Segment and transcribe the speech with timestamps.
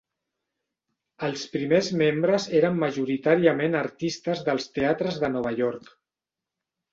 [1.27, 5.93] Els primers membres eren majoritàriament artistes dels teatres de Nova York.